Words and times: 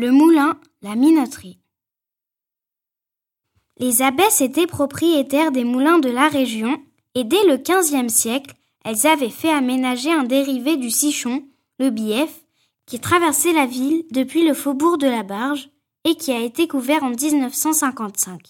Le 0.00 0.12
moulin, 0.12 0.58
la 0.80 0.94
minoterie. 0.94 1.58
Les 3.76 4.00
abbesses 4.00 4.40
étaient 4.40 4.66
propriétaires 4.66 5.52
des 5.52 5.62
moulins 5.62 5.98
de 5.98 6.08
la 6.08 6.28
région 6.28 6.82
et 7.14 7.22
dès 7.24 7.44
le 7.44 7.58
XVe 7.58 8.08
siècle, 8.08 8.54
elles 8.82 9.06
avaient 9.06 9.28
fait 9.28 9.50
aménager 9.50 10.10
un 10.10 10.24
dérivé 10.24 10.78
du 10.78 10.88
Sichon, 10.88 11.44
le 11.78 11.90
bief, 11.90 12.46
qui 12.86 12.98
traversait 12.98 13.52
la 13.52 13.66
ville 13.66 14.04
depuis 14.10 14.48
le 14.48 14.54
faubourg 14.54 14.96
de 14.96 15.06
la 15.06 15.22
Barge 15.22 15.68
et 16.04 16.14
qui 16.14 16.32
a 16.32 16.40
été 16.40 16.66
couvert 16.66 17.04
en 17.04 17.10
1955. 17.10 18.40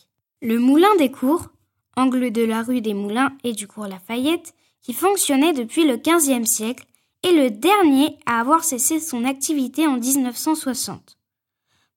Le 0.43 0.61
moulin 0.61 0.95
des 1.01 1.11
cours, 1.11 1.49
angle 1.97 2.31
de 2.31 2.45
la 2.45 2.63
rue 2.63 2.81
des 2.81 2.95
Moulins 2.95 3.33
et 3.43 3.55
du 3.55 3.67
cours 3.67 3.89
Lafayette, 3.89 4.55
qui 4.83 4.93
fonctionnait 4.93 5.53
depuis 5.53 5.83
le 5.83 5.97
XVe 5.97 6.45
siècle, 6.45 6.87
est 7.25 7.33
le 7.33 7.51
dernier 7.51 8.19
à 8.25 8.39
avoir 8.39 8.63
cessé 8.63 9.01
son 9.01 9.25
activité 9.25 9.89
en 9.89 9.97
1960. 9.97 11.17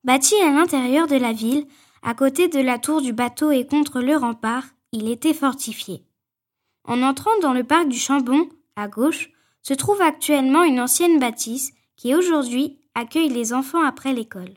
Bâti 0.04 0.34
à 0.42 0.50
l'intérieur 0.50 1.06
de 1.06 1.16
la 1.16 1.32
ville, 1.32 1.66
à 2.02 2.12
côté 2.12 2.48
de 2.48 2.60
la 2.60 2.78
tour 2.78 3.00
du 3.00 3.14
bateau 3.14 3.50
et 3.50 3.66
contre 3.66 4.02
le 4.02 4.14
rempart, 4.14 4.64
il 4.92 5.08
était 5.08 5.32
fortifié. 5.32 6.04
En 6.84 7.02
entrant 7.02 7.30
dans 7.40 7.54
le 7.54 7.64
parc 7.64 7.88
du 7.88 7.98
Chambon, 7.98 8.46
à 8.76 8.86
gauche, 8.86 9.30
se 9.62 9.72
trouve 9.72 10.02
actuellement 10.02 10.62
une 10.62 10.78
ancienne 10.78 11.18
bâtisse 11.18 11.72
qui 11.96 12.14
aujourd'hui 12.14 12.78
accueille 12.94 13.30
les 13.30 13.54
enfants 13.54 13.82
après 13.82 14.12
l'école. 14.12 14.52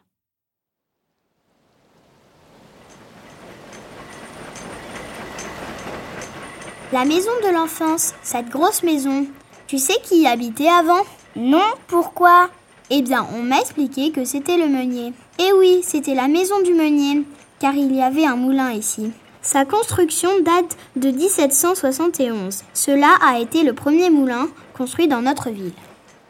La 6.92 7.06
maison 7.06 7.32
de 7.46 7.54
l'enfance, 7.54 8.14
cette 8.22 8.50
grosse 8.50 8.84
maison, 8.84 9.26
tu 9.66 9.78
sais 9.78 10.00
qui 10.04 10.24
y 10.24 10.28
habitait 10.28 10.68
avant? 10.68 11.06
Non, 11.38 11.68
pourquoi? 11.88 12.50
Eh 12.90 13.02
bien, 13.02 13.28
on 13.38 13.42
m'a 13.42 13.60
expliqué 13.60 14.12
que 14.12 14.24
c'était 14.24 14.58
le 14.58 14.68
meunier. 14.68 15.14
Eh 15.40 15.52
oui, 15.60 15.82
c'était 15.84 16.16
la 16.16 16.28
maison 16.28 16.62
du 16.62 16.74
meunier, 16.74 17.24
car 17.60 17.74
il 17.76 17.94
y 17.94 18.02
avait 18.02 18.26
un 18.26 18.36
moulin 18.36 18.72
ici. 18.72 19.12
Sa 19.42 19.66
construction 19.66 20.30
date 20.44 20.78
de 20.96 21.12
1771. 21.12 22.64
Cela 22.74 23.10
a 23.26 23.40
été 23.40 23.64
le 23.64 23.74
premier 23.74 24.10
moulin 24.10 24.48
construit 24.74 25.08
dans 25.08 25.22
notre 25.22 25.50
ville. 25.50 25.74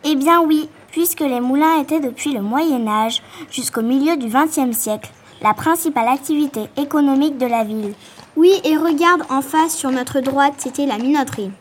Eh 0.04 0.16
bien 0.16 0.42
oui, 0.42 0.68
puisque 0.92 1.22
les 1.22 1.42
moulins 1.42 1.80
étaient 1.82 2.00
depuis 2.00 2.34
le 2.34 2.42
Moyen 2.42 2.88
Âge 2.88 3.22
jusqu'au 3.52 3.82
milieu 3.82 4.18
du 4.18 4.28
XXe 4.28 4.76
siècle 4.76 5.12
la 5.42 5.54
principale 5.54 6.08
activité 6.08 6.62
économique 6.78 7.38
de 7.38 7.46
la 7.46 7.64
ville. 7.64 7.94
Oui, 8.36 8.54
et 8.64 8.78
regarde 8.78 9.24
en 9.30 9.42
face 9.42 9.76
sur 9.76 9.92
notre 9.92 10.20
droite, 10.20 10.54
c'était 10.58 10.86
la 10.86 10.98
minoterie. 10.98 11.52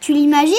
Tu 0.00 0.12
l'imagines? 0.12 0.54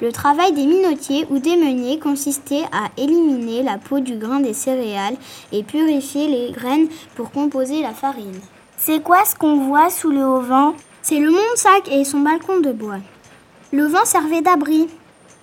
Le 0.00 0.12
travail 0.12 0.52
des 0.52 0.64
minotiers 0.64 1.26
ou 1.30 1.38
des 1.38 1.56
meuniers 1.56 1.98
consistait 1.98 2.64
à 2.72 2.88
éliminer 2.96 3.62
la 3.62 3.78
peau 3.78 4.00
du 4.00 4.16
grain 4.16 4.40
des 4.40 4.54
céréales 4.54 5.16
et 5.52 5.62
purifier 5.62 6.28
les 6.28 6.52
graines 6.52 6.88
pour 7.16 7.30
composer 7.30 7.82
la 7.82 7.92
farine. 7.92 8.40
C'est 8.76 9.02
quoi 9.02 9.24
ce 9.24 9.34
qu'on 9.34 9.66
voit 9.66 9.90
sous 9.90 10.10
le 10.10 10.24
haut-vent? 10.24 10.74
C'est 11.02 11.18
le 11.18 11.30
monde-sac 11.30 11.90
et 11.90 12.04
son 12.04 12.20
balcon 12.20 12.60
de 12.60 12.72
bois. 12.72 12.98
Le 13.72 13.86
vent 13.86 14.04
servait 14.04 14.40
d'abri. 14.40 14.86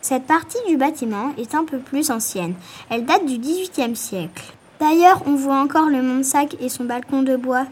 Cette 0.02 0.26
partie 0.26 0.58
du 0.68 0.78
bâtiment 0.78 1.34
est 1.38 1.54
un 1.56 1.66
peu 1.66 1.80
plus 1.80 2.12
ancienne. 2.12 2.54
Elle 2.90 3.06
date 3.06 3.26
du 3.26 3.38
XVIIIe 3.38 3.96
siècle. 3.96 4.54
D'ailleurs, 4.80 5.22
on 5.26 5.36
voit 5.36 5.60
encore 5.60 5.90
le 5.90 6.02
monde-sac 6.02 6.56
et 6.62 6.70
son 6.70 6.84
balcon 6.84 7.24
de 7.24 7.36
bois, 7.36 7.66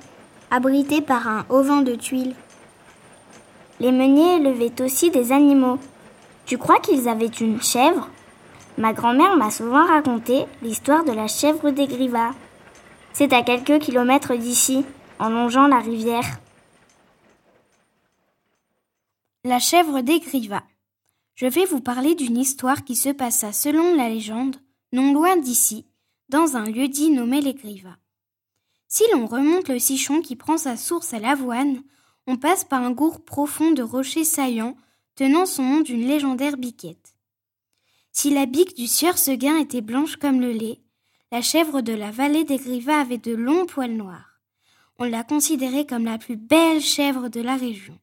abrité 0.52 1.02
par 1.02 1.28
un 1.28 1.45
auvent 1.50 1.84
de 1.84 1.95
tuiles. 1.95 2.34
Les 3.80 3.92
meuniers 3.92 4.38
élevaient 4.38 4.81
aussi 4.81 5.12
des 5.12 5.31
animaux. 5.31 5.80
Tu 6.46 6.58
crois 6.58 6.80
qu'ils 6.80 7.08
avaient 7.08 7.26
une 7.28 7.62
chèvre? 7.62 8.10
Ma 8.78 8.92
grand-mère 8.92 9.38
m'a 9.38 9.52
souvent 9.52 9.86
raconté 9.86 10.46
l'histoire 10.62 11.04
de 11.06 11.12
la 11.12 11.28
chèvre 11.28 11.72
des 11.72 11.88
Grivas. 11.88 12.34
C'est 13.14 13.34
à 13.34 13.44
quelques 13.44 13.80
kilomètres 13.80 14.36
d'ici, 14.36 14.84
en 15.20 15.30
longeant 15.30 15.68
la 15.68 15.80
rivière. 15.80 16.40
La 19.46 19.59
chèvre 19.59 20.02
des 20.02 20.20
Grivas. 20.20 20.64
Je 21.36 21.48
vais 21.48 21.66
vous 21.66 21.82
parler 21.82 22.16
d'une 22.16 22.38
histoire 22.38 22.84
qui 22.84 22.96
se 22.96 23.09
passa 23.09 23.52
selon 23.52 23.96
la 23.96 24.09
légende, 24.09 24.58
non 24.92 25.14
loin 25.14 25.38
d'ici, 25.38 25.86
dans 26.30 26.58
un 26.58 26.66
lieu-dit 26.66 27.12
nommé 27.12 27.42
les 27.42 27.53
Grivas. 27.53 27.98
Si 28.88 29.03
l'on 29.14 29.28
remonte 29.28 29.70
le 29.70 29.80
Sichon 29.80 30.22
qui 30.22 30.36
prend 30.36 30.58
sa 30.58 30.78
source 30.78 31.14
à 31.14 31.20
l'Avoine, 31.20 31.82
on 32.28 32.38
passe 32.38 32.64
par 32.64 32.82
un 32.84 32.92
gour 32.92 33.24
profond 33.24 33.72
de 33.72 33.84
rochers 33.84 34.24
saillants 34.24 34.78
tenant 35.16 35.46
son 35.46 35.63
nom 35.63 35.81
d'une 35.81 36.07
légendaire 36.07 36.57
biquette. 36.57 37.16
Si 38.12 38.29
la 38.29 38.46
bique 38.46 38.75
du 38.75 38.88
sieur 38.88 39.18
Seguin 39.18 39.57
était 39.57 39.81
blanche 39.81 40.18
comme 40.18 40.41
le 40.41 40.51
lait, 40.51 40.79
la 41.31 41.41
chèvre 41.41 41.81
de 41.81 41.94
la 41.94 42.12
vallée 42.12 42.44
des 42.44 42.57
Grivas 42.57 43.01
avait 43.01 43.18
de 43.18 43.34
longs 43.34 43.66
poils 43.66 43.96
noirs. 43.96 44.40
On 45.00 45.06
l'a 45.06 45.23
considérée 45.23 45.85
comme 45.85 46.06
la 46.06 46.18
plus 46.18 46.38
belle 46.38 46.81
chèvre 46.81 47.29
de 47.29 47.41
la 47.41 47.56
région. 47.56 47.97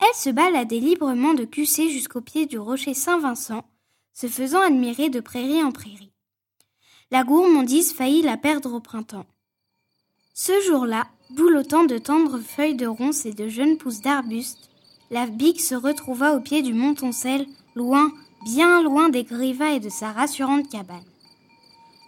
Elle 0.00 0.14
se 0.14 0.30
baladait 0.30 0.78
librement 0.78 1.34
de 1.34 1.44
Cussé 1.44 1.90
jusqu'au 1.90 2.20
pied 2.20 2.46
du 2.46 2.58
rocher 2.58 2.94
Saint-Vincent, 2.94 3.64
se 4.12 4.26
faisant 4.28 4.60
admirer 4.60 5.10
de 5.10 5.20
prairie 5.20 5.62
en 5.62 5.72
prairie. 5.72 6.12
La 7.10 7.24
gourmandise 7.24 7.92
faillit 7.92 8.22
la 8.22 8.36
perdre 8.36 8.74
au 8.74 8.80
printemps. 8.80 9.26
Ce 10.34 10.52
jour-là, 10.66 11.08
boulottant 11.30 11.84
de 11.84 11.98
tendres 11.98 12.38
feuilles 12.38 12.76
de 12.76 12.86
ronces 12.86 13.26
et 13.26 13.32
de 13.32 13.48
jeunes 13.48 13.78
pousses 13.78 14.02
d'arbustes, 14.02 14.70
la 15.10 15.26
bique 15.26 15.60
se 15.60 15.74
retrouva 15.74 16.34
au 16.34 16.40
pied 16.40 16.62
du 16.62 16.74
Montoncel, 16.74 17.46
loin, 17.74 18.12
bien 18.44 18.82
loin 18.82 19.08
des 19.08 19.24
grivas 19.24 19.74
et 19.74 19.80
de 19.80 19.88
sa 19.88 20.12
rassurante 20.12 20.68
cabane. 20.68 21.02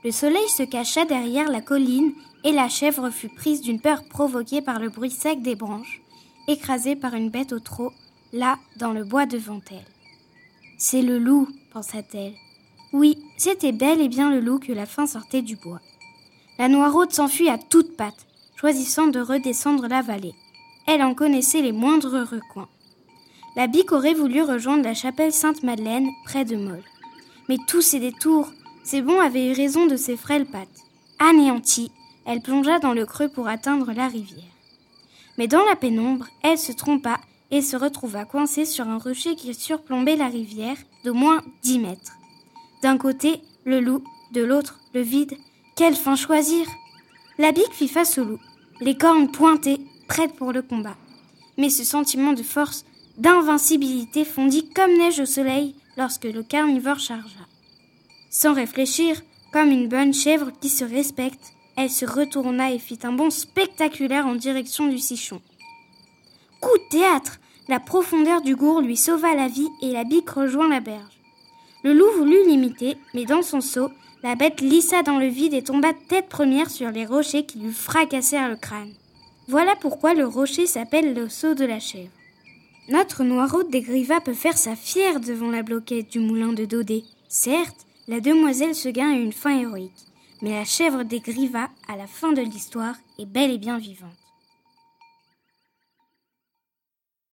Le 0.05 0.11
soleil 0.11 0.49
se 0.49 0.63
cacha 0.63 1.05
derrière 1.05 1.51
la 1.51 1.61
colline 1.61 2.13
et 2.45 2.53
la 2.53 2.69
chèvre 2.69 3.11
fut 3.11 3.29
prise 3.29 3.61
d'une 3.61 3.81
peur 3.81 4.05
provoquée 4.05 4.63
par 4.63 4.79
le 4.79 4.89
bruit 4.89 5.11
sec 5.11 5.43
des 5.43 5.57
branches, 5.57 6.03
écrasée 6.49 6.97
par 6.97 7.15
une 7.15 7.31
bête 7.31 7.53
au 7.53 7.61
trot, 7.61 7.93
là, 8.33 8.59
dans 8.77 8.93
le 8.93 9.05
bois 9.05 9.27
devant 9.27 9.61
elle. 9.71 9.85
C'est 10.79 11.03
le 11.03 11.19
loup, 11.19 11.49
pensa-t-elle. 11.73 12.35
Oui, 12.93 13.19
c'était 13.37 13.73
bel 13.73 14.01
et 14.01 14.09
bien 14.09 14.31
le 14.31 14.41
loup 14.41 14.59
que 14.59 14.73
la 14.73 14.87
faim 14.87 15.07
sortait 15.07 15.43
du 15.43 15.57
bois. 15.57 15.81
La 16.59 16.69
noiraude 16.69 17.13
s'enfuit 17.13 17.49
à 17.49 17.59
toutes 17.59 17.97
pattes, 17.97 18.27
choisissant 18.57 19.07
de 19.07 19.21
redescendre 19.21 19.87
la 19.89 20.03
vallée. 20.03 20.35
Elle 20.87 21.03
en 21.03 21.15
connaissait 21.15 21.63
les 21.63 21.73
moindres 21.73 22.27
recoins. 22.31 22.69
La 23.57 23.67
bique 23.67 23.93
aurait 23.93 24.15
voulu 24.15 24.43
rejoindre 24.43 24.85
la 24.85 24.95
chapelle 24.95 25.33
Sainte-Madeleine, 25.33 26.09
près 26.25 26.45
de 26.45 26.57
Molles. 26.57 26.85
Mais 27.49 27.59
tous 27.67 27.83
ces 27.83 27.99
détours, 27.99 28.53
ces 28.85 29.03
bons 29.03 29.19
avaient 29.19 29.49
eu 29.49 29.53
raison 29.53 29.87
de 29.87 29.97
ses 29.97 30.17
frêles 30.17 30.47
pattes. 30.47 30.69
Anéantie, 31.19 31.91
elle 32.27 32.43
plongea 32.43 32.79
dans 32.79 32.93
le 32.93 33.07
creux 33.07 33.29
pour 33.29 33.49
atteindre 33.49 33.93
la 33.93 34.07
rivière. 34.07 34.45
Mais 35.37 35.49
dans 35.49 35.65
la 35.65 35.75
pénombre, 35.75 36.29
elle 36.43 36.59
se 36.59 36.71
trompa 36.71 37.19
et 37.51 37.61
se 37.61 37.77
retrouva 37.77 38.25
coincée 38.25 38.65
sur 38.65 38.89
un 38.89 38.99
rocher 38.99 39.35
qui 39.35 39.53
surplombait 39.53 40.17
la 40.17 40.29
rivière 40.29 40.77
d'au 41.05 41.15
moins 41.15 41.43
dix 41.63 41.81
mètres. 41.81 42.13
D'un 42.83 42.99
côté, 42.99 43.43
le 43.65 43.81
loup, 43.81 44.05
de 44.33 44.43
l'autre, 44.43 44.79
le 44.95 45.01
vide. 45.01 45.37
Quelle 45.77 45.97
fin 45.97 46.15
choisir? 46.15 46.67
La 47.39 47.53
bique 47.53 47.73
fit 47.73 47.89
face 47.89 48.17
au 48.19 48.25
loup, 48.25 48.41
les 48.81 48.97
cornes 48.97 49.31
pointées, 49.31 49.81
prêtes 50.07 50.35
pour 50.35 50.53
le 50.53 50.63
combat. 50.63 50.97
Mais 51.59 51.71
ce 51.71 51.85
sentiment 51.85 52.33
de 52.33 52.43
force 52.43 52.85
d'invincibilité 53.21 54.25
fondit 54.25 54.67
comme 54.71 54.97
neige 54.97 55.21
au 55.21 55.27
soleil 55.27 55.75
lorsque 55.99 56.25
le 56.25 56.43
carnivore 56.43 56.99
chargea. 56.99 57.47
Sans 58.31 58.55
réfléchir, 58.55 59.21
comme 59.53 59.71
une 59.71 59.89
bonne 59.89 60.15
chèvre 60.15 60.51
qui 60.59 60.71
se 60.71 60.85
respecte, 60.85 61.53
elle 61.77 61.91
se 61.91 62.07
retourna 62.07 62.73
et 62.73 62.79
fit 62.79 62.99
un 63.03 63.13
bond 63.13 63.29
spectaculaire 63.29 64.27
en 64.27 64.35
direction 64.35 64.89
du 64.89 64.99
Sichon. 64.99 65.43
Coup 66.63 66.79
de 66.79 66.99
théâtre 66.99 67.41
La 67.69 67.79
profondeur 67.79 68.41
du 68.41 68.57
gour 68.57 68.81
lui 68.81 68.97
sauva 68.97 69.35
la 69.35 69.49
vie 69.49 69.69
et 69.83 69.93
la 69.93 70.05
bique 70.05 70.31
rejoint 70.31 70.69
la 70.69 70.81
berge. 70.81 71.21
Le 71.85 71.93
loup 71.93 72.11
voulut 72.17 72.47
l'imiter, 72.47 72.97
mais 73.13 73.27
dans 73.27 73.43
son 73.43 73.61
saut, 73.61 73.91
la 74.23 74.35
bête 74.35 74.59
glissa 74.59 75.03
dans 75.03 75.19
le 75.19 75.27
vide 75.27 75.55
et 75.55 75.63
tomba 75.63 75.93
tête 76.09 76.29
première 76.29 76.71
sur 76.71 76.91
les 76.91 77.05
rochers 77.05 77.45
qui 77.45 77.59
lui 77.59 77.73
fracassèrent 77.73 78.49
le 78.49 78.57
crâne. 78.57 78.95
Voilà 79.47 79.77
pourquoi 79.77 80.15
le 80.15 80.27
rocher 80.27 80.67
s'appelle 80.67 81.15
le 81.15 81.29
saut 81.29 81.55
de 81.55 81.65
la 81.67 81.81
chèvre. 81.81 82.11
Notre 82.91 83.23
noiraude 83.23 83.71
des 83.71 83.83
Grivas 83.83 84.21
peut 84.21 84.35
faire 84.35 84.59
sa 84.59 84.75
fière 84.75 85.21
devant 85.21 85.49
la 85.49 85.63
bloquette 85.63 86.11
du 86.11 86.19
moulin 86.19 86.53
de 86.53 86.65
Dodé. 86.65 87.05
Certes, 87.29 87.87
la 88.09 88.19
demoiselle 88.19 88.75
Seguin 88.75 89.13
a 89.13 89.17
une 89.17 89.33
fin 89.33 89.57
héroïque, 89.61 89.93
mais 90.43 90.51
la 90.51 90.65
chèvre 90.65 91.05
des 91.05 91.21
Grivas, 91.21 91.69
à 91.87 91.97
la 91.97 92.09
fin 92.09 92.33
de 92.33 92.43
l'histoire, 92.43 92.97
est 93.21 93.27
bel 93.27 93.53
et 93.53 93.59
bien 93.59 93.79
vivante. 93.79 94.11